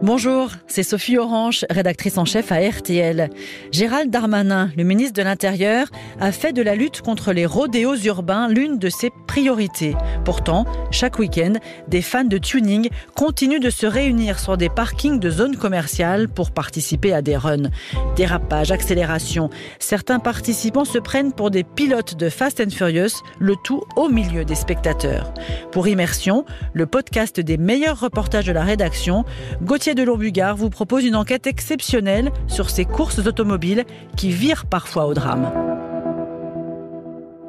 Bonjour, 0.00 0.52
c'est 0.68 0.84
Sophie 0.84 1.18
Orange, 1.18 1.66
rédactrice 1.70 2.18
en 2.18 2.24
chef 2.24 2.52
à 2.52 2.60
RTL. 2.60 3.30
Gérald 3.72 4.10
Darmanin, 4.10 4.70
le 4.76 4.84
ministre 4.84 5.14
de 5.14 5.22
l'Intérieur, 5.22 5.88
a 6.20 6.30
fait 6.30 6.52
de 6.52 6.62
la 6.62 6.76
lutte 6.76 7.02
contre 7.02 7.32
les 7.32 7.46
rodéos 7.46 7.96
urbains 8.04 8.48
l'une 8.48 8.78
de 8.78 8.90
ses 8.90 9.10
priorités. 9.26 9.96
Pourtant, 10.24 10.66
chaque 10.92 11.18
week-end, 11.18 11.54
des 11.88 12.00
fans 12.00 12.22
de 12.22 12.38
tuning 12.38 12.88
continuent 13.16 13.58
de 13.58 13.70
se 13.70 13.86
réunir 13.86 14.38
sur 14.38 14.56
des 14.56 14.68
parkings 14.68 15.18
de 15.18 15.30
zones 15.30 15.56
commerciales 15.56 16.28
pour 16.28 16.52
participer 16.52 17.12
à 17.12 17.20
des 17.20 17.36
runs. 17.36 17.70
Dérapage, 18.14 18.70
accélération. 18.70 19.50
Certains 19.80 20.20
participants 20.20 20.84
se 20.84 20.98
prennent 20.98 21.32
pour 21.32 21.50
des 21.50 21.64
pilotes 21.64 22.14
de 22.14 22.28
Fast 22.28 22.60
and 22.60 22.70
Furious, 22.70 23.24
le 23.40 23.56
tout 23.64 23.82
au 23.96 24.08
milieu 24.08 24.44
des 24.44 24.54
spectateurs. 24.54 25.34
Pour 25.72 25.88
Immersion, 25.88 26.44
le 26.72 26.86
podcast 26.86 27.40
des 27.40 27.56
meilleurs 27.56 27.98
reportages 27.98 28.46
de 28.46 28.52
la 28.52 28.62
rédaction, 28.62 29.24
Gauthier 29.62 29.87
de 29.94 30.02
Lombugard 30.02 30.56
vous 30.56 30.70
propose 30.70 31.04
une 31.04 31.16
enquête 31.16 31.46
exceptionnelle 31.46 32.30
sur 32.46 32.70
ces 32.70 32.84
courses 32.84 33.18
automobiles 33.20 33.84
qui 34.16 34.30
virent 34.30 34.66
parfois 34.66 35.06
au 35.06 35.14
drame. 35.14 35.50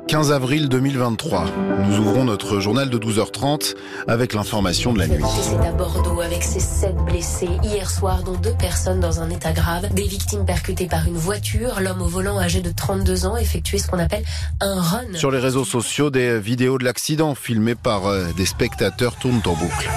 15 0.07 0.31
avril 0.31 0.69
2023. 0.69 1.45
Nous 1.87 1.99
ouvrons 1.99 2.23
notre 2.23 2.59
journal 2.59 2.89
de 2.89 2.97
12h30 2.97 3.75
avec 4.07 4.33
l'information 4.33 4.91
de 4.91 4.97
la 4.97 5.07
nuit. 5.07 5.23
C'est 5.41 5.67
à 5.67 5.71
Bordeaux 5.71 6.21
avec 6.21 6.41
ses 6.41 6.59
sept 6.59 6.95
blessés 7.05 7.49
hier 7.63 7.87
soir, 7.87 8.23
dont 8.23 8.35
deux 8.35 8.55
personnes 8.57 8.99
dans 8.99 9.21
un 9.21 9.29
état 9.29 9.51
grave. 9.51 9.93
Des 9.93 10.07
victimes 10.07 10.45
percutées 10.45 10.87
par 10.87 11.07
une 11.07 11.17
voiture. 11.17 11.79
L'homme 11.79 12.01
au 12.01 12.07
volant 12.07 12.39
âgé 12.39 12.61
de 12.61 12.71
32 12.71 13.27
ans 13.27 13.37
effectuait 13.37 13.77
ce 13.77 13.87
qu'on 13.87 13.99
appelle 13.99 14.23
un 14.61 14.81
run. 14.81 15.13
Sur 15.13 15.29
les 15.29 15.39
réseaux 15.39 15.65
sociaux, 15.65 16.09
des 16.09 16.39
vidéos 16.39 16.79
de 16.79 16.85
l'accident 16.85 17.35
filmées 17.35 17.75
par 17.75 18.07
euh, 18.07 18.25
des 18.35 18.47
spectateurs 18.47 19.15
tournent 19.15 19.43
en 19.45 19.53
boucle. 19.53 19.89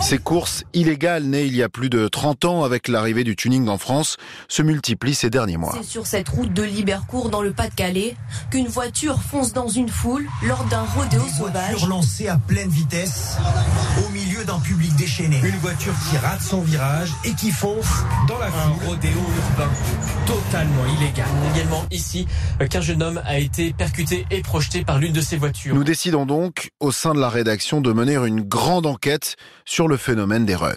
Ces 0.00 0.18
courses 0.18 0.64
illégales 0.74 1.24
nées 1.24 1.44
il 1.44 1.56
y 1.56 1.62
a 1.62 1.68
plus 1.68 1.90
de 1.90 2.06
30 2.08 2.44
ans 2.44 2.64
avec 2.64 2.88
l'arrivée 2.88 3.24
du 3.24 3.34
tuning 3.36 3.68
en 3.68 3.78
France 3.78 4.16
se 4.48 4.62
multiplient 4.62 5.14
ces 5.14 5.28
derniers 5.28 5.56
mois. 5.56 5.74
C'est 5.76 5.86
sur 5.86 6.06
cette 6.06 6.28
route 6.28 6.52
de 6.52 6.62
Libercourt 6.62 7.30
dans 7.30 7.42
le 7.42 7.52
Pas-de-Calais 7.52 8.16
qu'une 8.50 8.68
voiture 8.68 9.20
fonce 9.20 9.52
dans 9.52 9.68
une 9.68 9.88
foule 9.88 10.26
lors 10.42 10.64
d'un 10.64 10.82
rodéo 10.96 11.20
Une 11.22 11.28
sauvage. 11.34 11.70
voiture 11.72 11.88
lancée 11.88 12.28
à 12.28 12.38
pleine 12.38 12.70
vitesse 12.70 13.36
au 14.06 14.08
milieu 14.12 14.44
d'un 14.44 14.60
public 14.60 14.94
déchaîné. 14.96 15.40
Une 15.44 15.56
voiture 15.56 15.92
qui 16.08 16.16
rate 16.16 16.40
son 16.42 16.60
virage 16.62 17.10
et 17.24 17.32
qui 17.34 17.50
fonce 17.50 18.04
dans 18.28 18.38
la 18.38 18.50
foule. 18.50 18.60
Un 18.84 18.86
rodéo 18.88 19.18
urbain 19.50 19.70
totalement 20.26 20.86
illégal. 20.96 21.26
Également 21.54 21.84
ici, 21.90 22.26
qu'un 22.70 22.80
jeune 22.80 23.02
homme 23.02 23.20
a 23.26 23.38
été 23.38 23.72
percuté 23.72 24.26
et 24.30 24.42
projeté 24.42 24.84
par 24.84 24.98
l'une 24.98 25.12
de 25.12 25.20
ses 25.20 25.36
voitures. 25.36 25.74
Nous 25.74 25.84
décidons 25.84 26.24
donc, 26.24 26.70
au 26.80 26.92
sein 26.92 27.14
de 27.14 27.20
la 27.20 27.28
rédaction, 27.28 27.80
de 27.80 27.92
mener 27.92 28.14
une 28.14 28.42
grande 28.42 28.86
enquête 28.86 29.36
sur 29.64 29.87
le 29.88 29.96
phénomène 29.96 30.44
des 30.44 30.54
runs. 30.54 30.76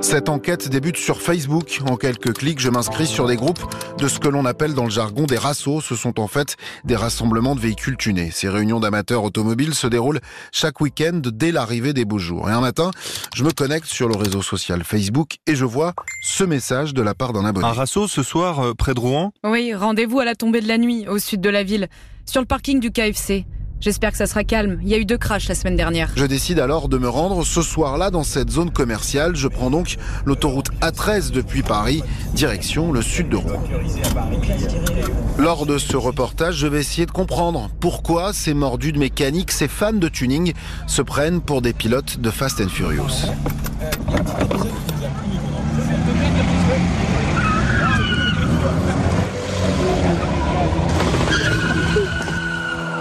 Cette 0.00 0.30
enquête 0.30 0.70
débute 0.70 0.96
sur 0.96 1.20
Facebook. 1.20 1.80
En 1.86 1.96
quelques 1.96 2.32
clics, 2.32 2.60
je 2.60 2.70
m'inscris 2.70 3.06
sur 3.06 3.26
des 3.26 3.36
groupes 3.36 3.60
de 3.98 4.08
ce 4.08 4.18
que 4.18 4.28
l'on 4.28 4.46
appelle 4.46 4.72
dans 4.72 4.84
le 4.84 4.90
jargon 4.90 5.26
des 5.26 5.36
rassos. 5.36 5.84
Ce 5.84 5.96
sont 5.96 6.18
en 6.18 6.28
fait 6.28 6.56
des 6.84 6.96
rassemblements 6.96 7.54
de 7.54 7.60
véhicules 7.60 7.98
tunés. 7.98 8.30
Ces 8.32 8.48
réunions 8.48 8.80
d'amateurs 8.80 9.22
automobiles 9.22 9.74
se 9.74 9.86
déroulent 9.86 10.20
chaque 10.50 10.80
week-end 10.80 11.20
dès 11.22 11.52
l'arrivée 11.52 11.92
des 11.92 12.06
beaux 12.06 12.18
jours. 12.18 12.48
Et 12.48 12.52
un 12.52 12.62
matin, 12.62 12.90
je 13.34 13.44
me 13.44 13.50
connecte 13.50 13.86
sur 13.86 14.08
le 14.08 14.16
réseau 14.16 14.40
social 14.40 14.82
Facebook 14.82 15.36
et 15.46 15.54
je 15.54 15.66
vois 15.66 15.92
ce 16.22 16.44
message 16.44 16.94
de 16.94 17.02
la 17.02 17.14
part 17.14 17.34
d'un 17.34 17.44
abonné. 17.44 17.66
Un 17.66 17.72
rasso 17.72 18.08
ce 18.08 18.22
soir 18.22 18.60
euh, 18.60 18.72
près 18.72 18.94
de 18.94 19.00
Rouen? 19.00 19.32
Oui, 19.44 19.74
rendez-vous 19.74 20.20
à 20.20 20.24
la 20.24 20.34
tombée 20.34 20.62
de 20.62 20.68
la 20.68 20.78
nuit, 20.78 21.06
au 21.06 21.18
sud 21.18 21.42
de 21.42 21.50
la 21.50 21.64
ville, 21.64 21.88
sur 22.24 22.40
le 22.40 22.46
parking 22.46 22.80
du 22.80 22.90
KFC. 22.92 23.44
J'espère 23.80 24.10
que 24.10 24.18
ça 24.18 24.26
sera 24.26 24.42
calme. 24.42 24.78
Il 24.82 24.88
y 24.88 24.94
a 24.94 24.98
eu 24.98 25.04
deux 25.04 25.18
crashs 25.18 25.48
la 25.48 25.54
semaine 25.54 25.76
dernière. 25.76 26.10
Je 26.16 26.24
décide 26.24 26.58
alors 26.58 26.88
de 26.88 26.98
me 26.98 27.08
rendre 27.08 27.44
ce 27.44 27.62
soir-là 27.62 28.10
dans 28.10 28.24
cette 28.24 28.50
zone 28.50 28.70
commerciale. 28.70 29.36
Je 29.36 29.46
prends 29.46 29.70
donc 29.70 29.96
l'autoroute 30.24 30.68
A13 30.80 31.30
depuis 31.30 31.62
Paris, 31.62 32.02
direction 32.34 32.90
le 32.92 33.02
sud 33.02 33.28
de 33.28 33.36
Rouen. 33.36 33.62
Lors 35.38 35.66
de 35.66 35.78
ce 35.78 35.96
reportage, 35.96 36.56
je 36.56 36.66
vais 36.66 36.80
essayer 36.80 37.06
de 37.06 37.12
comprendre 37.12 37.70
pourquoi 37.78 38.32
ces 38.32 38.54
mordus 38.54 38.92
de 38.92 38.98
mécanique, 38.98 39.52
ces 39.52 39.68
fans 39.68 39.92
de 39.92 40.08
tuning, 40.08 40.54
se 40.88 41.02
prennent 41.02 41.40
pour 41.40 41.62
des 41.62 41.72
pilotes 41.72 42.18
de 42.18 42.30
Fast 42.30 42.60
and 42.60 42.68
Furious. 42.68 43.26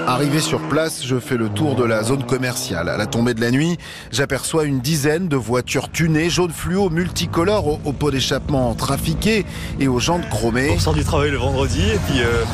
Arrivé 0.07 0.39
sur 0.39 0.61
place, 0.69 1.05
je 1.05 1.19
fais 1.19 1.35
le 1.35 1.49
tour 1.49 1.75
de 1.75 1.83
la 1.83 2.01
zone 2.01 2.23
commerciale. 2.23 2.87
À 2.87 2.95
la 2.95 3.07
tombée 3.07 3.33
de 3.33 3.41
la 3.41 3.51
nuit, 3.51 3.77
j'aperçois 4.09 4.63
une 4.63 4.79
dizaine 4.79 5.27
de 5.27 5.35
voitures 5.35 5.91
tunées, 5.91 6.29
jaune 6.29 6.51
fluo, 6.51 6.89
multicolores, 6.89 7.67
au, 7.67 7.81
au 7.83 7.91
pot 7.91 8.09
d'échappement 8.09 8.73
trafiqué 8.73 9.45
et 9.81 9.89
aux 9.89 9.99
jantes 9.99 10.29
chromées. 10.29 10.71
On 10.73 10.79
sort 10.79 10.93
du 10.93 11.03
travail 11.03 11.31
le 11.31 11.37
vendredi 11.37 11.81
et 11.81 11.99
puis 12.07 12.21
euh, 12.21 12.45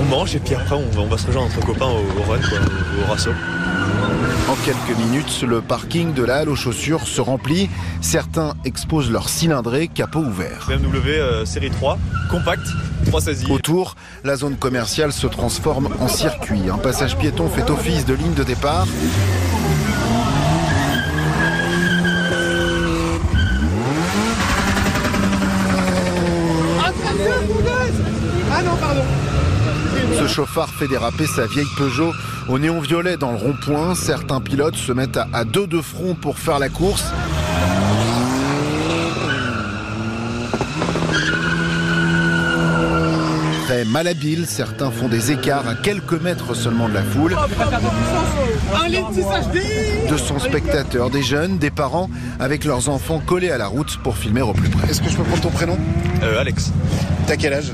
on 0.00 0.04
mange 0.04 0.36
et 0.36 0.38
puis 0.38 0.54
après 0.54 0.76
on 0.76 0.88
va, 0.90 1.00
on 1.00 1.08
va 1.08 1.18
se 1.18 1.26
rejoindre 1.26 1.48
entre 1.48 1.66
copains 1.66 1.86
au, 1.86 2.20
au 2.20 2.22
run, 2.22 2.38
quoi, 2.38 2.58
au, 2.58 3.02
au 3.02 3.10
rasso. 3.10 3.30
En 4.48 4.54
quelques 4.64 4.96
minutes, 4.98 5.42
le 5.42 5.60
parking 5.60 6.14
de 6.14 6.22
la 6.22 6.36
halle 6.36 6.48
aux 6.48 6.56
chaussures 6.56 7.06
se 7.08 7.20
remplit. 7.20 7.68
Certains 8.00 8.54
exposent 8.64 9.10
leur 9.10 9.28
cylindré, 9.28 9.88
capot 9.88 10.20
ouvert. 10.20 10.66
BMW 10.68 11.08
euh, 11.08 11.44
série 11.44 11.70
3, 11.70 11.98
compact, 12.30 12.62
3 13.12 13.20
saisies. 13.20 13.52
Autour, 13.52 13.94
la 14.24 14.36
zone 14.36 14.56
commerciale 14.56 15.12
se 15.12 15.26
transforme 15.26 15.90
en 16.00 16.08
circuit. 16.08 16.70
Un 16.72 16.78
passage 16.78 17.18
piéton 17.18 17.46
fait 17.50 17.68
office 17.68 18.06
de 18.06 18.14
ligne 18.14 18.32
de 18.32 18.42
départ. 18.42 18.86
Ce 30.18 30.26
chauffard 30.26 30.70
fait 30.70 30.88
déraper 30.88 31.26
sa 31.26 31.46
vieille 31.46 31.66
Peugeot 31.76 32.14
au 32.48 32.58
néon 32.58 32.80
violet 32.80 33.18
dans 33.18 33.32
le 33.32 33.36
rond-point. 33.36 33.94
Certains 33.94 34.40
pilotes 34.40 34.76
se 34.76 34.92
mettent 34.92 35.20
à 35.34 35.44
deux 35.44 35.66
de 35.66 35.82
front 35.82 36.14
pour 36.14 36.38
faire 36.38 36.58
la 36.58 36.70
course. 36.70 37.12
Très 43.82 43.90
malhabiles, 43.90 44.46
certains 44.46 44.92
font 44.92 45.08
des 45.08 45.32
écarts 45.32 45.66
à 45.66 45.74
quelques 45.74 46.12
mètres 46.12 46.54
seulement 46.54 46.88
de 46.88 46.94
la 46.94 47.02
foule. 47.02 47.36
200 50.08 50.38
spectateurs, 50.38 51.10
des 51.10 51.24
jeunes, 51.24 51.58
des 51.58 51.72
parents, 51.72 52.08
avec 52.38 52.64
leurs 52.64 52.88
enfants 52.88 53.20
collés 53.26 53.50
à 53.50 53.58
la 53.58 53.66
route 53.66 53.98
pour 54.04 54.16
filmer 54.16 54.40
au 54.40 54.52
plus 54.52 54.68
près. 54.68 54.88
Est-ce 54.88 55.02
que 55.02 55.10
je 55.10 55.16
peux 55.16 55.24
prendre 55.24 55.42
ton 55.42 55.50
prénom? 55.50 55.76
Euh, 56.22 56.40
Alex, 56.40 56.70
T'as 57.26 57.36
quel 57.36 57.54
âge? 57.54 57.72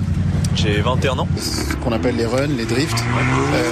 J'ai 0.55 0.81
21 0.81 1.19
ans. 1.19 1.29
Ce 1.37 1.75
qu'on 1.77 1.93
appelle 1.93 2.17
les 2.17 2.25
runs, 2.25 2.47
les 2.57 2.65
drifts. 2.65 3.05
Euh, 3.53 3.63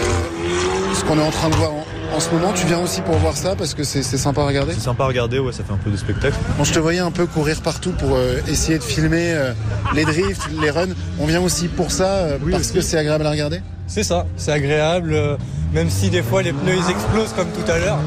ce 0.92 1.04
qu'on 1.04 1.18
est 1.18 1.26
en 1.26 1.30
train 1.30 1.48
de 1.48 1.54
voir 1.54 1.70
en, 1.72 1.86
en 2.16 2.20
ce 2.20 2.30
moment, 2.30 2.52
tu 2.54 2.66
viens 2.66 2.78
aussi 2.80 3.02
pour 3.02 3.14
voir 3.16 3.36
ça 3.36 3.54
parce 3.56 3.74
que 3.74 3.84
c'est 3.84 4.02
sympa 4.02 4.40
à 4.40 4.46
regarder? 4.46 4.72
C'est 4.72 4.80
sympa 4.80 5.04
à 5.04 5.06
regarder, 5.08 5.38
ouais, 5.38 5.52
ça 5.52 5.62
fait 5.64 5.72
un 5.72 5.76
peu 5.76 5.90
de 5.90 5.96
spectacle. 5.98 6.34
Bon, 6.56 6.64
je 6.64 6.72
te 6.72 6.78
voyais 6.78 7.00
un 7.00 7.10
peu 7.10 7.26
courir 7.26 7.60
partout 7.60 7.90
pour 7.90 8.14
euh, 8.14 8.38
essayer 8.48 8.78
de 8.78 8.82
filmer 8.82 9.32
euh, 9.34 9.52
les 9.94 10.04
drifts, 10.04 10.48
les 10.60 10.70
runs. 10.70 10.94
On 11.20 11.26
vient 11.26 11.42
aussi 11.42 11.68
pour 11.68 11.90
ça 11.90 12.04
euh, 12.06 12.38
Oui, 12.42 12.52
parce 12.52 12.64
aussi. 12.64 12.72
que 12.72 12.80
c'est 12.80 12.96
agréable 12.96 13.26
à 13.26 13.30
regarder? 13.30 13.60
C'est 13.86 14.02
ça, 14.02 14.26
c'est 14.38 14.50
agréable, 14.52 15.12
euh, 15.12 15.36
même 15.74 15.90
si 15.90 16.08
des 16.08 16.22
fois 16.22 16.42
les 16.42 16.52
pneus 16.52 16.74
ils 16.76 16.90
explosent 16.90 17.34
comme 17.34 17.48
tout 17.48 17.70
à 17.70 17.78
l'heure. 17.78 17.98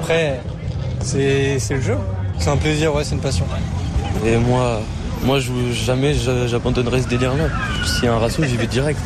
Après, 0.00 0.40
c'est 1.00 1.58
c'est 1.58 1.74
le 1.74 1.82
jeu. 1.82 1.96
C'est 2.38 2.50
un 2.50 2.56
plaisir, 2.56 2.94
ouais, 2.94 3.02
c'est 3.04 3.16
une 3.16 3.20
passion. 3.20 3.44
Et 4.24 4.36
moi, 4.36 4.80
moi 5.24 5.38
je, 5.40 5.50
jamais 5.72 6.14
j'a- 6.14 6.46
j'abandonnerai 6.46 7.02
ce 7.02 7.08
délire-là. 7.08 7.44
S'il 7.86 8.04
y 8.04 8.08
a 8.08 8.14
un 8.14 8.18
rasso, 8.18 8.42
j'y 8.44 8.56
vais 8.56 8.66
direct. 8.66 8.98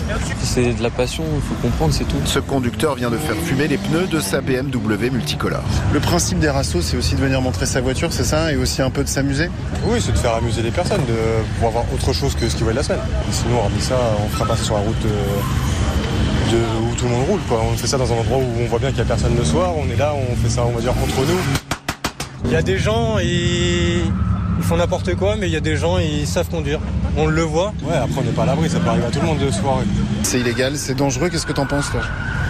C'est 0.43 0.72
de 0.75 0.82
la 0.82 0.91
passion, 0.91 1.25
il 1.34 1.43
faut 1.43 1.54
comprendre, 1.62 1.93
c'est 1.93 2.05
tout. 2.05 2.17
Ce 2.25 2.38
conducteur 2.38 2.94
vient 2.94 3.11
de 3.11 3.17
faire 3.17 3.37
fumer 3.37 3.69
les 3.69 3.76
pneus 3.79 4.06
de 4.06 4.20
sa 4.20 4.40
BMW 4.40 5.11
multicolore. 5.11 5.62
Le 5.93 6.00
principe 6.00 6.38
des 6.38 6.50
rassos, 6.50 6.81
c'est 6.82 6.96
aussi 6.96 7.14
de 7.14 7.20
venir 7.20 7.40
montrer 7.40 7.67
sa 7.67 7.81
voiture, 7.81 8.12
c'est 8.12 8.25
ça 8.25 8.52
Et 8.52 8.56
aussi 8.56 8.82
un 8.82 8.90
peu 8.90 9.02
de 9.05 9.08
s'amuser? 9.08 9.50
Oui, 9.85 9.99
c'est 10.00 10.12
de 10.12 10.19
faire 10.19 10.35
amuser 10.35 10.62
les 10.62 10.70
personnes, 10.70 11.05
de 11.06 11.44
pouvoir 11.55 11.73
voir 11.73 11.85
autre 11.94 12.12
chose 12.12 12.35
que 12.35 12.49
ce 12.49 12.55
qu'ils 12.55 12.64
voient 12.64 12.73
de 12.73 12.79
la 12.79 12.82
semaine. 12.85 13.00
Et 13.29 13.32
sinon, 13.32 13.58
hormis 13.58 13.81
ça, 13.81 13.99
on 14.25 14.29
fera 14.29 14.46
pas 14.46 14.56
ça 14.56 14.64
sur 14.64 14.75
la 14.75 14.81
route 14.81 15.05
euh, 15.06 16.52
de, 16.52 16.56
où 16.90 16.94
tout 16.96 17.05
le 17.05 17.11
monde 17.11 17.26
roule. 17.29 17.40
Quoi. 17.49 17.61
On 17.62 17.76
fait 17.76 17.87
ça 17.87 17.99
dans 17.99 18.11
un 18.12 18.17
endroit 18.17 18.38
où 18.38 18.46
on 18.62 18.67
voit 18.67 18.79
bien 18.79 18.88
qu'il 18.88 18.96
n'y 18.99 19.02
a 19.02 19.06
personne 19.06 19.37
le 19.37 19.44
soir. 19.44 19.73
On 19.76 19.88
est 19.90 19.96
là, 19.96 20.14
on 20.14 20.37
fait 20.37 20.50
ça, 20.50 20.64
on 20.67 20.73
va 20.73 20.81
dire, 20.81 20.93
entre 20.93 21.20
nous. 21.26 21.38
Il 22.44 22.52
y 22.52 22.56
a 22.56 22.62
des 22.62 22.79
gens, 22.79 23.19
ils, 23.19 24.05
Ils 24.58 24.64
font 24.64 24.76
n'importe 24.76 25.14
quoi, 25.17 25.37
mais 25.37 25.49
il 25.49 25.53
y 25.53 25.56
a 25.56 25.61
des 25.61 25.76
gens, 25.76 25.99
ils 25.99 26.26
savent 26.26 26.49
conduire. 26.49 26.81
On 27.17 27.26
le 27.26 27.43
voit. 27.43 27.73
Ouais, 27.82 27.94
après 27.97 28.20
on 28.20 28.23
n'est 28.23 28.31
pas 28.31 28.43
à 28.43 28.47
l'abri, 28.47 28.69
ça 28.69 28.79
peut 28.79 28.88
arriver 28.88 29.06
à 29.06 29.11
tout 29.11 29.20
le 29.20 29.26
monde 29.26 29.38
de 29.38 29.50
se 29.50 29.58
foirer. 29.58 29.85
C'est 30.23 30.41
illégal, 30.41 30.76
c'est 30.76 30.94
dangereux, 30.94 31.29
qu'est-ce 31.29 31.47
que 31.47 31.53
t'en 31.53 31.67
penses 31.67 31.91
toi? 31.91 32.00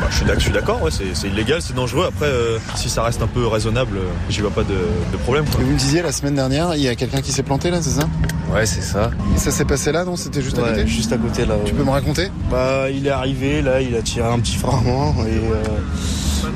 Bah, 0.01 0.09
je 0.11 0.41
suis 0.41 0.53
d'accord, 0.53 0.83
ouais, 0.83 0.91
c'est 0.91 1.29
illégal, 1.29 1.63
c'est 1.63 1.75
dangereux. 1.75 2.07
Après, 2.07 2.27
euh, 2.27 2.59
si 2.75 2.89
ça 2.89 3.03
reste 3.03 3.23
un 3.23 3.27
peu 3.27 3.47
raisonnable, 3.47 3.97
euh, 3.97 4.09
j'y 4.29 4.41
vois 4.41 4.51
pas 4.51 4.63
de, 4.63 4.75
de 5.13 5.17
problème. 5.19 5.45
Quoi. 5.47 5.61
Vous 5.65 5.71
me 5.71 5.79
disiez 5.79 6.03
la 6.03 6.13
semaine 6.13 6.35
dernière, 6.35 6.75
il 6.75 6.83
y 6.83 6.89
a 6.89 6.95
quelqu'un 6.95 7.23
qui 7.23 7.33
s'est 7.33 7.43
planté 7.43 7.71
là, 7.71 7.81
c'est 7.81 8.01
ça? 8.01 8.09
Ouais, 8.53 8.67
c'est 8.67 8.83
ça. 8.83 9.11
Et 9.35 9.39
ça 9.39 9.51
s'est 9.51 9.65
passé 9.65 9.93
là, 9.93 10.05
non? 10.05 10.17
C'était 10.17 10.43
juste 10.43 10.59
ouais, 10.59 10.65
à 10.65 10.71
côté? 10.71 10.87
Juste 10.87 11.13
à 11.13 11.17
côté 11.17 11.47
là. 11.47 11.55
Tu 11.65 11.75
peux 11.75 11.83
me 11.83 11.91
raconter? 11.91 12.31
Bah, 12.51 12.91
il 12.91 13.07
est 13.07 13.11
arrivé, 13.11 13.63
là, 13.63 13.81
il 13.81 13.97
a 13.97 14.03
tiré 14.03 14.29
un 14.29 14.39
petit 14.39 14.57
fragment 14.57 15.15
et. 15.27 15.37
Euh, 15.37 15.63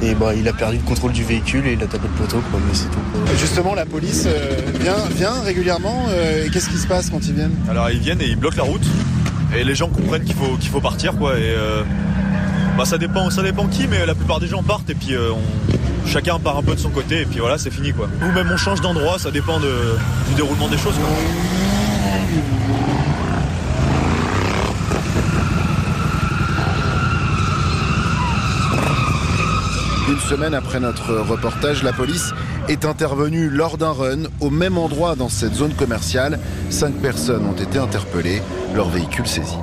et 0.03 0.15
bah, 0.15 0.35
il 0.35 0.47
a 0.49 0.53
perdu 0.53 0.77
le 0.77 0.83
contrôle 0.83 1.13
du 1.13 1.25
véhicule 1.25 1.67
et 1.67 1.73
il 1.73 1.83
a 1.83 1.87
tapé 1.87 2.09
le 2.09 2.25
poteau, 2.25 2.43
quoi, 2.51 2.61
mais 2.67 2.75
c'est 2.75 2.91
tout. 2.91 3.33
Et 3.33 3.39
justement, 3.39 3.75
la 3.75 3.87
police 3.87 4.25
euh, 4.27 4.57
vient, 4.81 4.97
vient 5.15 5.41
régulièrement. 5.43 6.07
Euh, 6.09 6.47
et 6.47 6.51
qu'est-ce 6.51 6.69
qui 6.69 6.79
se 6.79 6.87
passe 6.87 7.11
quand 7.11 7.27
ils 7.27 7.35
viennent? 7.35 7.55
Alors, 7.69 7.91
ils 7.91 8.01
viennent 8.01 8.21
et 8.21 8.27
ils 8.27 8.37
bloquent 8.37 8.57
la 8.57 8.65
route. 8.65 8.87
Et 9.57 9.65
les 9.65 9.75
gens 9.75 9.89
comprennent 9.89 10.25
qu'il 10.25 10.37
faut, 10.37 10.57
qu'il 10.59 10.71
faut 10.71 10.81
partir, 10.81 11.17
quoi. 11.17 11.39
Et 11.39 11.55
bah, 12.77 12.85
ça 12.85 12.99
dépend, 12.99 13.31
ça 13.31 13.43
dépend 13.43 13.67
qui, 13.67 13.87
mais 13.89 14.07
la 14.07 14.15
plupart 14.15 14.41
des 14.41 14.47
gens 14.47 14.63
partent 14.63 14.89
et 14.91 14.95
puis 14.95 15.15
on, 15.17 16.07
chacun 16.07 16.39
part 16.39 16.57
un 16.57 16.63
peu 16.63 16.75
de 16.75 16.81
son 16.81 16.91
côté 16.91 17.21
et 17.21 17.25
puis 17.25 17.39
voilà, 17.41 17.59
c'est 17.59 17.71
fini 17.71 17.93
quoi. 17.93 18.09
Ou 18.23 18.33
même 18.33 18.49
on 18.53 18.57
change 18.57 18.81
d'endroit, 18.81 19.19
ça 19.19 19.31
dépend 19.31 19.61
de, 19.61 19.97
du 20.29 20.35
déroulement 20.35 20.69
des 20.69 20.79
choses. 20.79 20.95
Quoi. 20.95 21.09
Une 30.09 30.19
semaine 30.19 30.55
après 30.55 30.81
notre 30.81 31.15
reportage, 31.15 31.83
la 31.83 31.93
police 31.93 32.33
est 32.69 32.85
intervenue 32.85 33.49
lors 33.49 33.79
d'un 33.79 33.93
run 33.93 34.23
au 34.41 34.51
même 34.51 34.79
endroit 34.79 35.15
dans 35.15 35.29
cette 35.29 35.55
zone 35.55 35.75
commerciale. 35.75 36.41
Cinq 36.69 36.95
personnes 36.95 37.47
ont 37.47 37.55
été 37.55 37.79
interpellées, 37.79 38.43
leur 38.75 38.89
véhicule 38.89 39.27
saisi. 39.27 39.57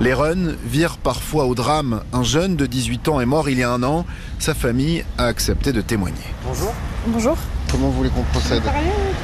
Les 0.00 0.14
runs 0.14 0.54
virent 0.64 0.96
parfois 0.96 1.44
au 1.44 1.54
drame. 1.54 2.02
Un 2.12 2.22
jeune 2.22 2.56
de 2.56 2.64
18 2.64 3.08
ans 3.08 3.20
est 3.20 3.26
mort 3.26 3.50
il 3.50 3.58
y 3.58 3.62
a 3.62 3.70
un 3.70 3.82
an. 3.82 4.06
Sa 4.38 4.54
famille 4.54 5.04
a 5.18 5.26
accepté 5.26 5.72
de 5.72 5.82
témoigner. 5.82 6.16
Bonjour. 6.44 6.72
Bonjour. 7.06 7.36
Comment 7.70 7.88
vous 7.88 7.98
voulez 7.98 8.10
qu'on 8.10 8.22
procède 8.22 8.62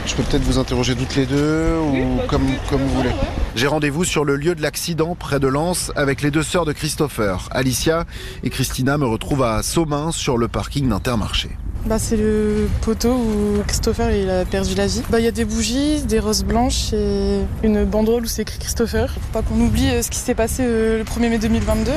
Je 0.07 0.15
peux 0.15 0.23
peut-être 0.23 0.43
vous 0.43 0.59
interroger 0.59 0.95
toutes 0.95 1.17
les 1.17 1.27
deux 1.27 1.77
ou 1.79 2.21
comme, 2.29 2.47
comme 2.71 2.81
vous 2.81 2.97
voulez. 2.97 3.11
J'ai 3.57 3.67
rendez-vous 3.67 4.05
sur 4.05 4.25
le 4.25 4.37
lieu 4.37 4.55
de 4.55 4.63
l'accident 4.63 5.17
près 5.17 5.41
de 5.41 5.49
Lens 5.49 5.91
avec 5.97 6.23
les 6.23 6.31
deux 6.31 6.45
sœurs 6.45 6.65
de 6.65 6.73
Christopher. 6.73 7.49
Alicia 7.51 8.05
et 8.45 8.51
Christina 8.51 8.99
me 8.99 9.07
retrouvent 9.07 9.43
à 9.43 9.63
Saumin 9.63 10.13
sur 10.13 10.39
le 10.39 10.47
parking 10.47 10.89
d'Intermarché. 10.89 11.51
Bah, 11.87 11.99
c'est 11.99 12.17
le 12.17 12.69
poteau 12.83 13.15
où 13.15 13.63
Christopher 13.67 14.13
il 14.13 14.31
a 14.31 14.45
perdu 14.45 14.75
la 14.75 14.87
vie. 14.87 15.03
Bah, 15.11 15.19
il 15.19 15.25
y 15.25 15.29
a 15.29 15.33
des 15.33 15.45
bougies, 15.45 16.03
des 16.03 16.21
roses 16.21 16.45
blanches 16.45 16.93
et 16.93 17.41
une 17.65 17.85
banderole 17.85 18.25
où 18.25 18.27
c'est 18.27 18.43
écrit 18.43 18.59
Christopher. 18.59 19.11
Faut 19.13 19.33
pas 19.33 19.43
qu'on 19.43 19.61
oublie 19.61 20.03
ce 20.03 20.11
qui 20.11 20.19
s'est 20.19 20.35
passé 20.35 20.65
le 20.65 21.03
1er 21.05 21.31
mai 21.31 21.39
2022. 21.39 21.91
Hein. 21.91 21.95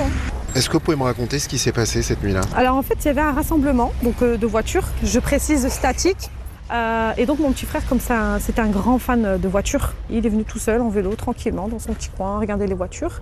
Est-ce 0.55 0.67
que 0.67 0.73
vous 0.73 0.79
pouvez 0.79 0.97
me 0.97 1.03
raconter 1.03 1.37
ce 1.37 1.47
qui 1.47 1.59
s'est 1.59 1.71
passé 1.71 2.01
cette 2.01 2.23
nuit-là? 2.23 2.41
Alors 2.55 2.75
en 2.75 2.81
fait, 2.81 2.95
il 3.01 3.05
y 3.05 3.09
avait 3.09 3.21
un 3.21 3.33
rassemblement 3.33 3.93
donc, 4.01 4.23
de 4.23 4.47
voitures, 4.47 4.87
je 5.03 5.19
précise 5.19 5.67
statique, 5.69 6.31
euh, 6.71 7.11
et 7.17 7.25
donc 7.25 7.39
mon 7.39 7.51
petit 7.51 7.65
frère, 7.65 7.85
comme 7.87 7.99
ça, 7.99 8.37
c'était 8.39 8.61
un 8.61 8.67
grand 8.69 8.99
fan 8.99 9.37
de 9.37 9.47
voitures. 9.47 9.93
Il 10.09 10.25
est 10.25 10.29
venu 10.29 10.43
tout 10.43 10.59
seul 10.59 10.81
en 10.81 10.89
vélo, 10.89 11.15
tranquillement, 11.15 11.67
dans 11.67 11.79
son 11.79 11.93
petit 11.93 12.09
coin, 12.09 12.39
regarder 12.39 12.67
les 12.67 12.73
voitures. 12.73 13.21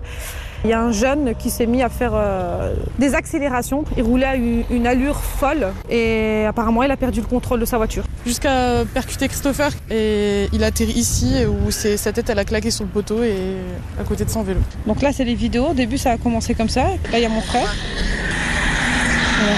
Il 0.64 0.70
y 0.70 0.72
a 0.72 0.80
un 0.80 0.90
jeune 0.90 1.34
qui 1.36 1.50
s'est 1.50 1.66
mis 1.66 1.82
à 1.82 1.88
faire 1.88 2.12
euh, 2.14 2.74
des 2.98 3.14
accélérations. 3.14 3.84
Il 3.96 4.02
roulait 4.02 4.26
à 4.26 4.34
une, 4.34 4.64
une, 4.70 4.86
allure 4.86 5.20
folle 5.20 5.68
et 5.88 6.44
apparemment 6.46 6.82
il 6.82 6.90
a 6.90 6.96
perdu 6.96 7.20
le 7.20 7.26
contrôle 7.26 7.60
de 7.60 7.64
sa 7.64 7.76
voiture. 7.76 8.04
Jusqu'à 8.26 8.84
percuter 8.92 9.28
Christopher 9.28 9.70
et 9.90 10.48
il 10.52 10.64
atterrit 10.64 10.92
ici 10.92 11.34
où 11.46 11.70
sa 11.70 12.12
tête 12.12 12.28
elle 12.28 12.38
a 12.40 12.44
claqué 12.44 12.70
sur 12.70 12.84
le 12.84 12.90
poteau 12.90 13.22
et 13.22 13.56
à 14.00 14.04
côté 14.04 14.24
de 14.24 14.30
son 14.30 14.42
vélo. 14.42 14.60
Donc 14.86 15.00
là 15.00 15.12
c'est 15.12 15.24
les 15.24 15.36
vidéos. 15.36 15.68
Au 15.68 15.74
début 15.74 15.96
ça 15.96 16.12
a 16.12 16.16
commencé 16.16 16.54
comme 16.54 16.68
ça. 16.68 16.82
Là 17.12 17.18
il 17.18 17.20
y 17.20 17.26
a 17.26 17.28
mon 17.28 17.40
frère. 17.40 17.72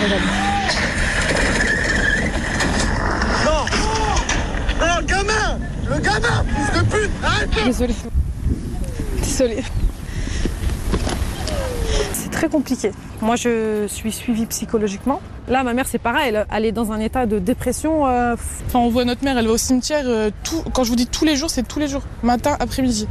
Alors, 0.05 0.21
Désolée. 7.65 7.95
Désolée. 9.19 9.63
C'est 12.13 12.31
très 12.31 12.49
compliqué. 12.49 12.93
Moi, 13.21 13.37
je 13.37 13.87
suis 13.87 14.13
suivie 14.13 14.47
psychologiquement. 14.47 15.21
Là, 15.49 15.63
ma 15.63 15.75
mère, 15.75 15.87
c'est 15.87 15.99
pareil. 15.99 16.35
Elle, 16.51 16.65
est 16.65 16.73
dans 16.73 16.93
un 16.93 17.01
état 17.01 17.27
de 17.27 17.39
dépression. 17.39 18.07
Euh... 18.07 18.35
Enfin, 18.67 18.79
on 18.79 18.89
voit 18.89 19.05
notre 19.05 19.25
mère, 19.25 19.37
elle 19.37 19.47
va 19.47 19.53
au 19.53 19.59
cimetière. 19.59 20.05
Euh, 20.07 20.31
tout, 20.45 20.63
quand 20.73 20.85
je 20.85 20.91
vous 20.91 20.97
dis 20.97 21.07
tous 21.07 21.25
les 21.25 21.37
jours, 21.37 21.51
c'est 21.51 21.67
tous 21.67 21.79
les 21.79 21.89
jours. 21.89 22.03
Matin, 22.23 22.57
après-midi. 22.61 23.07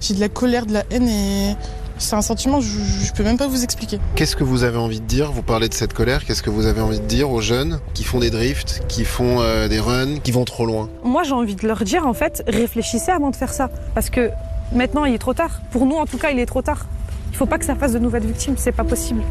J'ai 0.00 0.14
de 0.14 0.20
la 0.20 0.28
colère, 0.28 0.66
de 0.66 0.74
la 0.74 0.84
haine 0.90 1.08
et 1.08 1.56
c'est 1.98 2.16
un 2.16 2.22
sentiment 2.22 2.58
que 2.58 2.64
je, 2.64 2.78
je 3.06 3.12
peux 3.12 3.22
même 3.22 3.36
pas 3.36 3.46
vous 3.46 3.62
expliquer. 3.64 3.98
Qu'est-ce 4.16 4.36
que 4.36 4.44
vous 4.44 4.64
avez 4.64 4.78
envie 4.78 5.00
de 5.00 5.06
dire? 5.06 5.32
Vous 5.32 5.42
parlez 5.42 5.68
de 5.68 5.74
cette 5.74 5.92
colère. 5.92 6.24
Qu'est-ce 6.24 6.42
que 6.42 6.50
vous 6.50 6.66
avez 6.66 6.80
envie 6.80 7.00
de 7.00 7.06
dire 7.06 7.30
aux 7.30 7.40
jeunes 7.40 7.80
qui 7.94 8.04
font 8.04 8.18
des 8.18 8.30
drifts, 8.30 8.82
qui 8.88 9.04
font 9.04 9.40
euh, 9.40 9.68
des 9.68 9.80
runs, 9.80 10.18
qui 10.22 10.32
vont 10.32 10.44
trop 10.44 10.66
loin? 10.66 10.88
Moi, 11.04 11.22
j'ai 11.22 11.32
envie 11.32 11.54
de 11.54 11.66
leur 11.66 11.84
dire, 11.84 12.06
en 12.06 12.14
fait, 12.14 12.42
réfléchissez 12.46 13.10
avant 13.10 13.30
de 13.30 13.36
faire 13.36 13.52
ça. 13.52 13.70
Parce 13.94 14.10
que 14.10 14.30
maintenant, 14.72 15.04
il 15.04 15.14
est 15.14 15.18
trop 15.18 15.34
tard. 15.34 15.60
Pour 15.70 15.86
nous, 15.86 15.96
en 15.96 16.06
tout 16.06 16.18
cas, 16.18 16.30
il 16.30 16.38
est 16.38 16.46
trop 16.46 16.62
tard. 16.62 16.86
Il 17.30 17.36
faut 17.36 17.46
pas 17.46 17.58
que 17.58 17.64
ça 17.64 17.74
fasse 17.74 17.92
de 17.92 17.98
nouvelles 17.98 18.26
victimes. 18.26 18.54
C'est 18.56 18.72
pas 18.72 18.84
possible. 18.84 19.22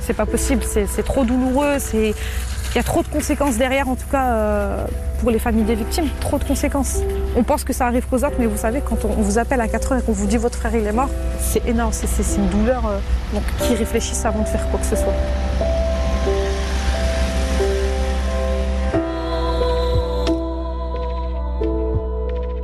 C'est 0.00 0.14
pas 0.14 0.26
possible. 0.26 0.62
C'est 0.64 1.02
trop 1.04 1.24
douloureux. 1.24 1.76
C'est 1.78 2.14
il 2.70 2.76
y 2.76 2.78
a 2.78 2.82
trop 2.82 3.02
de 3.02 3.08
conséquences 3.08 3.56
derrière, 3.56 3.88
en 3.88 3.96
tout 3.96 4.06
cas 4.10 4.32
euh, 4.32 4.86
pour 5.20 5.30
les 5.30 5.38
familles 5.38 5.64
des 5.64 5.74
victimes. 5.74 6.08
Trop 6.20 6.38
de 6.38 6.44
conséquences. 6.44 6.98
On 7.36 7.42
pense 7.42 7.64
que 7.64 7.72
ça 7.72 7.86
arrive 7.86 8.06
qu'aux 8.06 8.24
autres, 8.24 8.36
mais 8.38 8.46
vous 8.46 8.58
savez, 8.58 8.82
quand 8.86 9.04
on 9.04 9.08
vous 9.08 9.38
appelle 9.38 9.60
à 9.60 9.68
4 9.68 9.92
heures 9.92 9.98
et 9.98 10.02
qu'on 10.02 10.12
vous 10.12 10.26
dit 10.26 10.36
votre 10.36 10.58
frère 10.58 10.74
il 10.74 10.86
est 10.86 10.92
mort, 10.92 11.10
c'est 11.40 11.66
énorme, 11.66 11.92
c'est 11.92 12.36
une 12.36 12.48
douleur. 12.48 12.86
Euh, 12.86 12.98
donc 13.32 13.42
qui 13.66 13.74
réfléchissent 13.74 14.24
avant 14.24 14.42
de 14.42 14.48
faire 14.48 14.68
quoi 14.70 14.80
que 14.80 14.86
ce 14.86 14.96
soit. 14.96 15.14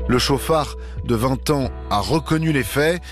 Le 0.07 0.19
chauffard 0.19 0.77
de 1.05 1.15
20 1.15 1.51
ans 1.51 1.71
a 1.91 1.99
reconnu 1.99 2.53
les 2.53 2.63
faits, 2.63 3.03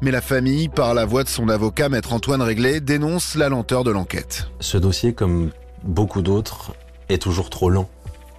mais 0.00 0.10
la 0.10 0.22
famille, 0.22 0.68
par 0.68 0.94
la 0.94 1.04
voix 1.04 1.22
de 1.22 1.28
son 1.28 1.48
avocat, 1.48 1.88
maître 1.88 2.12
Antoine 2.12 2.40
Réglé, 2.40 2.80
dénonce 2.80 3.34
la 3.34 3.48
lenteur 3.48 3.84
de 3.84 3.90
l'enquête. 3.90 4.48
Ce 4.60 4.78
dossier, 4.78 5.12
comme 5.12 5.50
beaucoup 5.86 6.22
d'autres, 6.22 6.74
est 7.08 7.20
toujours 7.20 7.50
trop 7.50 7.70
lent 7.70 7.88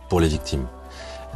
pour 0.10 0.20
les 0.20 0.28
victimes. 0.28 0.68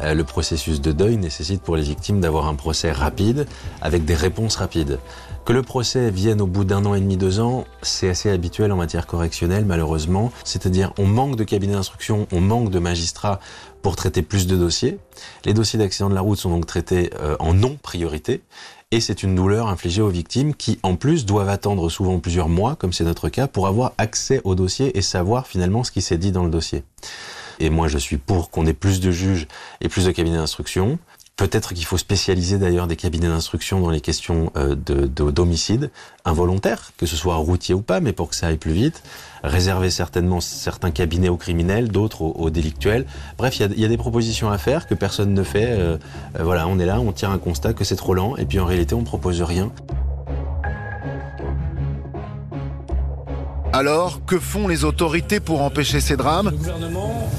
Euh, 0.01 0.13
le 0.13 0.23
processus 0.23 0.81
de 0.81 0.91
deuil 0.91 1.17
nécessite 1.17 1.61
pour 1.61 1.75
les 1.75 1.83
victimes 1.83 2.21
d'avoir 2.21 2.47
un 2.47 2.55
procès 2.55 2.91
rapide, 2.91 3.45
avec 3.81 4.05
des 4.05 4.15
réponses 4.15 4.55
rapides. 4.55 4.99
Que 5.45 5.53
le 5.53 5.63
procès 5.63 6.11
vienne 6.11 6.41
au 6.41 6.47
bout 6.47 6.63
d'un 6.63 6.85
an 6.85 6.93
et 6.93 6.99
demi, 6.99 7.17
deux 7.17 7.39
ans, 7.39 7.65
c'est 7.81 8.09
assez 8.09 8.29
habituel 8.29 8.71
en 8.71 8.77
matière 8.77 9.07
correctionnelle, 9.07 9.65
malheureusement. 9.65 10.31
C'est-à-dire, 10.43 10.93
on 10.97 11.05
manque 11.05 11.35
de 11.35 11.43
cabinets 11.43 11.73
d'instruction, 11.73 12.27
on 12.31 12.41
manque 12.41 12.69
de 12.69 12.79
magistrats 12.79 13.39
pour 13.81 13.95
traiter 13.95 14.21
plus 14.21 14.45
de 14.45 14.55
dossiers. 14.55 14.99
Les 15.45 15.53
dossiers 15.53 15.79
d'accident 15.79 16.09
de 16.09 16.15
la 16.15 16.21
route 16.21 16.37
sont 16.37 16.51
donc 16.51 16.67
traités 16.67 17.09
euh, 17.19 17.35
en 17.39 17.53
non-priorité. 17.53 18.41
Et 18.93 18.99
c'est 18.99 19.23
une 19.23 19.35
douleur 19.35 19.69
infligée 19.69 20.01
aux 20.01 20.09
victimes 20.09 20.53
qui, 20.53 20.77
en 20.83 20.97
plus, 20.97 21.25
doivent 21.25 21.47
attendre 21.47 21.89
souvent 21.89 22.19
plusieurs 22.19 22.49
mois, 22.49 22.75
comme 22.75 22.91
c'est 22.91 23.05
notre 23.05 23.29
cas, 23.29 23.47
pour 23.47 23.67
avoir 23.67 23.93
accès 23.97 24.41
au 24.43 24.53
dossier 24.53 24.97
et 24.97 25.01
savoir 25.01 25.47
finalement 25.47 25.85
ce 25.85 25.91
qui 25.91 26.01
s'est 26.01 26.17
dit 26.17 26.33
dans 26.33 26.43
le 26.43 26.49
dossier. 26.49 26.83
Et 27.61 27.69
moi, 27.69 27.87
je 27.87 27.97
suis 27.97 28.17
pour 28.17 28.49
qu'on 28.49 28.65
ait 28.65 28.73
plus 28.73 28.99
de 28.99 29.09
juges 29.09 29.47
et 29.79 29.87
plus 29.87 30.05
de 30.05 30.11
cabinets 30.11 30.37
d'instruction. 30.37 30.99
Peut-être 31.37 31.73
qu'il 31.73 31.85
faut 31.85 31.97
spécialiser 31.97 32.59
d'ailleurs 32.59 32.85
des 32.85 32.95
cabinets 32.95 33.27
d'instruction 33.27 33.79
dans 33.79 33.89
les 33.89 34.01
questions 34.01 34.51
euh, 34.55 34.75
de, 34.75 35.07
de 35.07 35.31
d'homicide 35.31 35.89
involontaire, 36.23 36.91
que 36.97 37.07
ce 37.07 37.15
soit 37.15 37.35
routier 37.35 37.73
ou 37.73 37.81
pas, 37.81 37.99
mais 37.99 38.13
pour 38.13 38.29
que 38.29 38.35
ça 38.35 38.47
aille 38.47 38.57
plus 38.57 38.73
vite. 38.73 39.01
Réserver 39.43 39.89
certainement 39.89 40.39
certains 40.39 40.91
cabinets 40.91 41.29
aux 41.29 41.37
criminels, 41.37 41.87
d'autres 41.89 42.21
aux, 42.21 42.33
aux 42.33 42.49
délictuels. 42.51 43.07
Bref, 43.39 43.59
il 43.59 43.73
y, 43.75 43.81
y, 43.81 43.85
a 43.85 43.87
des 43.87 43.97
propositions 43.97 44.51
à 44.51 44.59
faire 44.59 44.85
que 44.85 44.93
personne 44.93 45.33
ne 45.33 45.43
fait. 45.43 45.71
Euh, 45.71 45.97
euh, 46.37 46.43
voilà, 46.43 46.67
on 46.67 46.77
est 46.77 46.85
là, 46.85 46.99
on 46.99 47.11
tire 47.11 47.31
un 47.31 47.39
constat 47.39 47.73
que 47.73 47.83
c'est 47.83 47.95
trop 47.95 48.13
lent, 48.13 48.35
et 48.37 48.45
puis 48.45 48.59
en 48.59 48.65
réalité, 48.65 48.93
on 48.93 49.03
propose 49.03 49.41
rien. 49.41 49.71
Alors, 53.73 54.19
que 54.25 54.37
font 54.37 54.67
les 54.67 54.83
autorités 54.83 55.39
pour 55.39 55.61
empêcher 55.61 56.01
ces 56.01 56.17
drames? 56.17 56.49
Le 56.51 56.57
gouvernement 56.57 57.31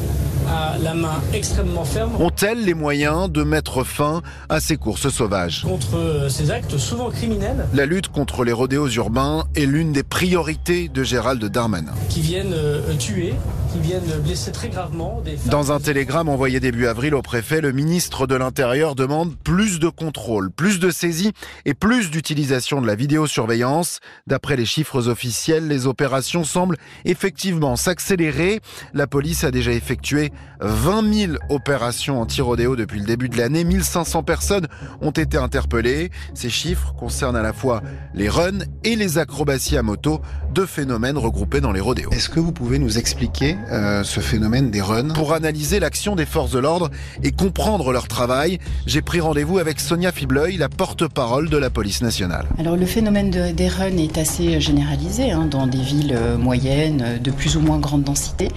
la 0.82 0.94
main 0.94 1.21
extrêmement 1.32 1.85
ferme. 1.85 2.21
Ont-elles 2.21 2.64
les 2.64 2.75
moyens 2.75 3.30
de 3.30 3.42
mettre 3.42 3.85
fin 3.85 4.23
à 4.49 4.61
ces 4.61 4.76
courses 4.76 5.09
sauvages 5.09 5.62
Contre 5.62 6.26
ces 6.28 6.50
actes 6.50 6.76
souvent 6.78 7.11
criminels 7.11 7.66
La 7.75 7.87
lutte 7.87 8.09
contre 8.09 8.44
les 8.44 8.52
rodéos 8.52 8.88
urbains 8.88 9.44
est 9.54 9.66
l'une 9.66 9.92
des 9.92 10.02
priorités 10.02 10.88
de 10.88 11.02
Gérald 11.02 11.44
Darmanin. 11.44 11.92
Qui 12.09 12.21
viennent 12.21 12.54
tuer, 12.99 13.35
qui 13.73 13.80
viennent 13.80 14.21
blesser 14.25 14.52
très 14.52 14.68
gravement 14.68 15.21
des 15.25 15.37
femmes. 15.37 15.50
Dans 15.50 15.73
un 15.73 15.80
télégramme 15.80 16.28
envoyé 16.28 16.61
début 16.61 16.87
avril 16.87 17.14
au 17.14 17.23
préfet, 17.23 17.61
le 17.61 17.73
ministre 17.73 18.26
de 18.26 18.35
l'Intérieur 18.35 18.94
demande 18.94 19.35
plus 19.37 19.78
de 19.78 19.88
contrôle, 19.88 20.50
plus 20.50 20.78
de 20.78 20.90
saisies 20.90 21.32
et 21.64 21.75
plus 21.75 22.11
d'utilisation 22.11 22.80
de 22.80 22.87
la 22.87 22.94
vidéosurveillance. 22.94 24.00
D'après 24.26 24.56
les 24.56 24.66
chiffres 24.66 25.09
officiels, 25.09 25.68
les 25.68 25.87
opérations 25.87 26.44
semblent 26.44 26.76
effectivement 27.04 27.76
s'accélérer. 27.76 28.61
La 28.94 29.06
police 29.06 29.44
a 29.44 29.50
déjà 29.50 29.73
effectué 29.73 30.32
20 30.61 31.12
000 31.12 31.32
opérations 31.49 32.20
anti-rodéo 32.20 32.76
depuis 32.76 33.00
le 33.00 33.06
début 33.06 33.28
de 33.28 33.37
l'année. 33.37 33.64
1500 33.64 34.22
personnes 34.22 34.68
ont 35.00 35.11
été 35.11 35.37
interpellées. 35.37 36.11
Ces 36.34 36.50
chiffres 36.50 36.94
concernent 36.94 37.37
à 37.37 37.42
la 37.42 37.52
fois 37.52 37.82
les 38.14 38.28
runs 38.28 38.64
et 38.84 38.96
les 38.96 39.18
acrobaties 39.18 39.76
à 39.76 39.82
moto, 39.82 40.20
deux 40.54 40.66
phénomènes 40.66 41.18
regroupés 41.18 41.61
dans 41.61 41.72
les 41.72 41.80
rodéos. 41.80 42.11
Est-ce 42.12 42.28
que 42.28 42.40
vous 42.40 42.52
pouvez 42.52 42.78
nous 42.78 42.99
expliquer 42.99 43.56
euh, 43.70 44.04
ce 44.04 44.20
phénomène 44.20 44.70
des 44.70 44.82
runs? 44.82 45.12
Pour 45.14 45.32
analyser 45.32 45.80
l'action 45.80 46.14
des 46.14 46.26
forces 46.26 46.52
de 46.52 46.58
l'ordre 46.58 46.90
et 47.22 47.32
comprendre 47.32 47.92
leur 47.92 48.08
travail, 48.08 48.58
j'ai 48.87 49.02
pris 49.02 49.20
rendez-vous 49.20 49.58
avec 49.58 49.80
Sonia 49.80 50.12
Fibleuil, 50.12 50.56
la 50.56 50.68
porte-parole 50.68 51.49
de 51.49 51.56
la 51.56 51.70
police 51.70 52.02
nationale. 52.02 52.46
Alors 52.58 52.76
le 52.76 52.87
phénomène 52.87 53.30
de, 53.30 53.52
des 53.52 53.68
runs 53.68 53.96
est 53.96 54.18
assez 54.18 54.61
généralisé 54.61 55.30
hein, 55.32 55.46
dans 55.50 55.66
des 55.66 55.80
villes 55.80 56.14
euh, 56.16 56.37
moyennes 56.37 57.02
euh, 57.04 57.18
de 57.18 57.30
plus 57.30 57.56
ou 57.56 57.61
moins 57.61 57.78
grande 57.78 58.04
densité. 58.04 58.49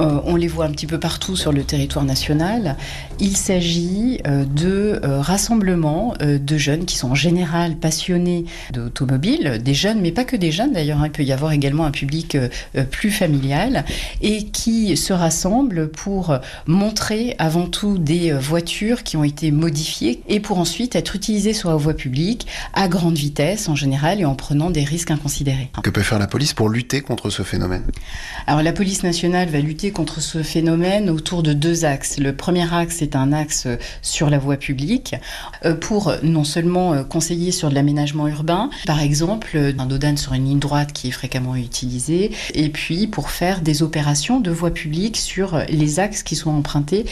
Euh, 0.00 0.20
on 0.24 0.36
les 0.36 0.48
voit 0.48 0.64
un 0.64 0.70
petit 0.70 0.86
peu 0.86 0.98
partout 0.98 1.25
sur 1.34 1.52
le 1.52 1.64
territoire 1.64 2.04
national. 2.04 2.76
Il 3.18 3.36
s'agit 3.36 4.20
euh, 4.26 4.44
de 4.44 5.00
euh, 5.02 5.20
rassemblements 5.20 6.14
euh, 6.20 6.38
de 6.38 6.58
jeunes 6.58 6.84
qui 6.84 6.96
sont 6.96 7.10
en 7.10 7.14
général 7.14 7.76
passionnés 7.76 8.44
d'automobile, 8.72 9.60
des 9.62 9.74
jeunes, 9.74 10.00
mais 10.00 10.12
pas 10.12 10.24
que 10.24 10.36
des 10.36 10.52
jeunes 10.52 10.72
d'ailleurs. 10.72 11.00
hein. 11.00 11.06
Il 11.06 11.12
peut 11.12 11.24
y 11.24 11.32
avoir 11.32 11.52
également 11.52 11.86
un 11.86 11.90
public 11.90 12.36
plus 12.90 13.10
familial 13.10 13.84
et 14.20 14.44
qui 14.44 14.96
se 14.96 15.12
rassemblent 15.12 15.88
pour 15.88 16.38
montrer 16.66 17.34
avant 17.38 17.66
tout 17.66 17.96
des 17.96 18.32
voitures 18.32 19.02
qui 19.02 19.16
ont 19.16 19.24
été 19.24 19.50
modifiées 19.50 20.20
et 20.28 20.40
pour 20.40 20.58
ensuite 20.58 20.94
être 20.94 21.16
utilisées 21.16 21.54
sur 21.54 21.70
la 21.70 21.76
voie 21.76 21.94
publique 21.94 22.46
à 22.74 22.88
grande 22.88 23.16
vitesse 23.16 23.68
en 23.68 23.74
général 23.74 24.20
et 24.20 24.24
en 24.24 24.34
prenant 24.34 24.70
des 24.70 24.84
risques 24.84 25.10
inconsidérés. 25.10 25.70
Que 25.82 25.90
peut 25.90 26.02
faire 26.02 26.18
la 26.18 26.26
police 26.26 26.52
pour 26.52 26.68
lutter 26.68 27.00
contre 27.00 27.30
ce 27.30 27.42
phénomène? 27.42 27.84
Alors 28.46 28.62
la 28.62 28.72
police 28.72 29.02
nationale 29.02 29.48
va 29.48 29.60
lutter 29.60 29.90
contre 29.90 30.20
ce 30.20 30.42
phénomène 30.42 31.08
autour 31.16 31.42
de 31.42 31.54
deux 31.54 31.84
axes. 31.84 32.18
Le 32.18 32.36
premier 32.36 32.72
axe 32.72 33.00
est 33.00 33.16
un 33.16 33.32
axe 33.32 33.64
euh, 33.66 33.76
sur 34.02 34.28
la 34.28 34.38
voie 34.38 34.56
publique 34.56 35.14
euh, 35.64 35.74
pour 35.74 36.08
euh, 36.08 36.18
non 36.22 36.44
seulement 36.44 37.02
conseiller 37.04 37.52
sur 37.52 37.70
de 37.70 37.74
l'aménagement 37.74 38.28
urbain, 38.28 38.70
par 38.86 39.00
exemple 39.00 39.56
un 39.56 39.86
dodane 39.86 40.18
sur 40.18 40.34
une 40.34 40.44
ligne 40.44 40.58
droite 40.58 40.92
qui 40.92 41.08
est 41.08 41.12
fréquemment 41.12 41.56
utilisé, 41.56 42.32
et 42.54 42.68
puis 42.68 43.06
pour 43.06 43.30
faire 43.30 43.60
des 43.62 43.82
opérations 43.82 44.40
de 44.40 44.50
voie 44.50 44.72
publique 44.72 45.16
sur 45.16 45.58
les 45.68 45.98
axes 46.00 46.22
qui 46.22 46.36
sont 46.36 46.50
empruntés 46.50 47.06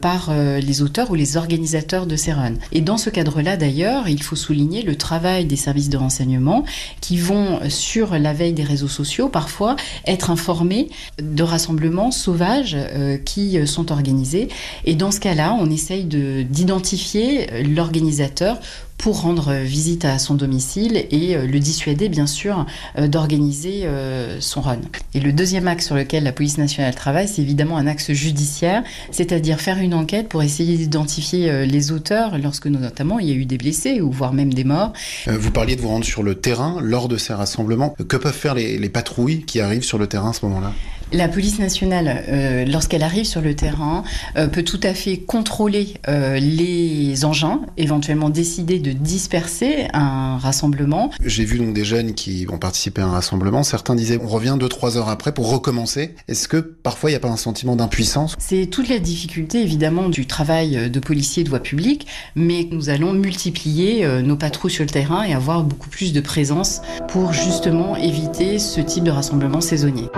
par 0.00 0.32
les 0.32 0.82
auteurs 0.82 1.10
ou 1.10 1.14
les 1.14 1.36
organisateurs 1.36 2.06
de 2.06 2.16
ces 2.16 2.32
runs. 2.32 2.58
Et 2.72 2.80
dans 2.80 2.96
ce 2.96 3.10
cadre-là 3.10 3.56
d'ailleurs, 3.56 4.08
il 4.08 4.22
faut 4.22 4.36
souligner 4.36 4.82
le 4.82 4.96
travail 4.96 5.44
des 5.44 5.56
services 5.56 5.88
de 5.88 5.96
renseignement 5.96 6.64
qui 7.00 7.18
vont 7.18 7.60
sur 7.68 8.18
la 8.18 8.32
veille 8.32 8.52
des 8.52 8.64
réseaux 8.64 8.88
sociaux 8.88 9.28
parfois 9.28 9.76
être 10.06 10.30
informés 10.30 10.88
de 11.20 11.42
rassemblements 11.42 12.10
sauvages 12.10 12.76
euh, 12.76 13.16
euh, 13.58 13.66
sont 13.66 13.92
organisés. 13.92 14.48
Et 14.84 14.94
dans 14.94 15.10
ce 15.10 15.20
cas-là, 15.20 15.56
on 15.60 15.70
essaye 15.70 16.04
de- 16.04 16.42
d'identifier 16.42 17.52
euh, 17.52 17.62
l'organisateur 17.62 18.58
pour 18.98 19.22
rendre 19.22 19.54
visite 19.54 20.04
à 20.04 20.18
son 20.18 20.34
domicile 20.34 21.06
et 21.10 21.36
euh, 21.36 21.46
le 21.46 21.60
dissuader 21.60 22.08
bien 22.08 22.26
sûr 22.26 22.66
euh, 22.98 23.06
d'organiser 23.06 23.82
euh, 23.84 24.40
son 24.40 24.60
run. 24.60 24.80
Et 25.14 25.20
le 25.20 25.32
deuxième 25.32 25.68
axe 25.68 25.86
sur 25.86 25.94
lequel 25.94 26.24
la 26.24 26.32
police 26.32 26.58
nationale 26.58 26.94
travaille, 26.94 27.28
c'est 27.28 27.40
évidemment 27.40 27.78
un 27.78 27.86
axe 27.86 28.12
judiciaire, 28.12 28.82
c'est-à-dire 29.10 29.60
faire 29.60 29.78
une 29.78 29.94
enquête 29.94 30.28
pour 30.28 30.42
essayer 30.42 30.76
d'identifier 30.76 31.66
les 31.66 31.92
auteurs 31.92 32.38
lorsque 32.38 32.66
notamment 32.66 33.18
il 33.18 33.28
y 33.28 33.32
a 33.32 33.34
eu 33.34 33.44
des 33.44 33.56
blessés 33.56 34.00
ou 34.00 34.10
voire 34.10 34.32
même 34.32 34.52
des 34.52 34.64
morts. 34.64 34.92
Vous 35.26 35.50
parliez 35.50 35.76
de 35.76 35.80
vous 35.80 35.88
rendre 35.88 36.04
sur 36.04 36.22
le 36.22 36.34
terrain 36.34 36.78
lors 36.80 37.08
de 37.08 37.16
ces 37.16 37.32
rassemblements. 37.32 37.94
Que 38.08 38.16
peuvent 38.16 38.32
faire 38.32 38.54
les, 38.54 38.78
les 38.78 38.88
patrouilles 38.88 39.42
qui 39.42 39.60
arrivent 39.60 39.84
sur 39.84 39.98
le 39.98 40.06
terrain 40.08 40.30
à 40.30 40.32
ce 40.32 40.44
moment-là? 40.46 40.72
La 41.10 41.26
police 41.26 41.58
nationale, 41.58 42.22
euh, 42.28 42.66
lorsqu'elle 42.66 43.02
arrive 43.02 43.24
sur 43.24 43.40
le 43.40 43.54
terrain, 43.54 44.04
euh, 44.36 44.46
peut 44.46 44.62
tout 44.62 44.80
à 44.82 44.92
fait 44.92 45.16
contrôler 45.16 45.94
euh, 46.06 46.38
les 46.38 47.24
engins, 47.24 47.60
éventuellement 47.78 48.28
décider 48.28 48.78
de 48.78 48.87
disperser 48.92 49.88
un 49.92 50.38
rassemblement. 50.38 51.10
J'ai 51.24 51.44
vu 51.44 51.58
donc 51.58 51.74
des 51.74 51.84
jeunes 51.84 52.14
qui 52.14 52.46
ont 52.50 52.58
participé 52.58 53.02
à 53.02 53.06
un 53.06 53.10
rassemblement. 53.10 53.62
Certains 53.62 53.94
disaient 53.94 54.18
on 54.22 54.28
revient 54.28 54.56
deux 54.58 54.68
trois 54.68 54.96
heures 54.96 55.08
après 55.08 55.32
pour 55.32 55.50
recommencer. 55.50 56.14
Est-ce 56.28 56.48
que 56.48 56.56
parfois 56.56 57.10
il 57.10 57.12
n'y 57.12 57.16
a 57.16 57.20
pas 57.20 57.28
un 57.28 57.36
sentiment 57.36 57.76
d'impuissance? 57.76 58.34
C'est 58.38 58.66
toute 58.66 58.88
la 58.88 58.98
difficulté 58.98 59.62
évidemment 59.62 60.08
du 60.08 60.26
travail 60.26 60.90
de 60.90 61.00
policier 61.00 61.44
de 61.44 61.48
voie 61.48 61.60
publique, 61.60 62.06
mais 62.34 62.68
nous 62.70 62.88
allons 62.88 63.12
multiplier 63.12 64.04
euh, 64.04 64.22
nos 64.22 64.36
patrouilles 64.36 64.70
sur 64.70 64.84
le 64.84 64.90
terrain 64.90 65.24
et 65.24 65.32
avoir 65.32 65.64
beaucoup 65.64 65.88
plus 65.88 66.12
de 66.12 66.20
présence 66.20 66.80
pour 67.08 67.32
justement 67.32 67.96
éviter 67.96 68.58
ce 68.58 68.80
type 68.80 69.04
de 69.04 69.10
rassemblement 69.10 69.60
saisonnier. 69.60 70.08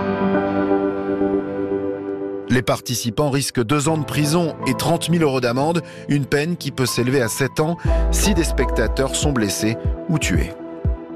Les 2.61 2.65
participants 2.65 3.31
risquent 3.31 3.63
deux 3.63 3.89
ans 3.89 3.97
de 3.97 4.05
prison 4.05 4.55
et 4.67 4.75
30 4.75 5.09
000 5.09 5.23
euros 5.23 5.41
d'amende, 5.41 5.81
une 6.09 6.27
peine 6.27 6.57
qui 6.57 6.69
peut 6.69 6.85
s'élever 6.85 7.19
à 7.19 7.27
7 7.27 7.59
ans 7.59 7.75
si 8.11 8.35
des 8.35 8.43
spectateurs 8.43 9.15
sont 9.15 9.31
blessés 9.31 9.77
ou 10.09 10.19
tués. 10.19 10.51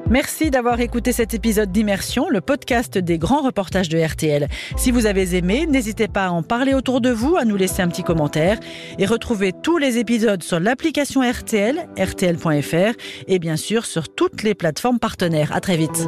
Merci 0.10 0.50
d'avoir 0.50 0.80
écouté 0.80 1.12
cet 1.12 1.36
épisode 1.36 1.72
d'Immersion, 1.72 2.30
le 2.30 2.42
podcast 2.42 2.98
des 2.98 3.20
grands 3.20 3.44
reportages 3.44 3.90
de 3.90 4.00
RTL. 4.00 4.48
Si 4.76 4.90
vous 4.90 5.06
avez 5.06 5.36
aimé, 5.36 5.68
n'hésitez 5.68 6.08
pas 6.08 6.26
à 6.26 6.30
en 6.32 6.42
parler 6.42 6.74
autour 6.74 7.00
de 7.00 7.12
vous, 7.12 7.38
à 7.38 7.46
nous 7.46 7.58
laisser 7.58 7.84
un 7.84 7.90
petit 7.90 8.04
commentaire 8.04 8.60
et 8.98 9.06
retrouvez 9.06 9.54
tous 9.54 9.78
les 9.78 10.00
épisodes 10.00 10.42
sur 10.42 10.60
l'application 10.60 11.22
RTL, 11.22 11.88
rtl.fr 11.96 12.98
et 13.28 13.38
bien 13.38 13.56
sûr 13.56 13.86
sur 13.86 14.10
toutes 14.10 14.42
les 14.42 14.56
plateformes 14.56 14.98
partenaires. 14.98 15.56
À 15.56 15.62
très 15.62 15.78
vite. 15.78 16.08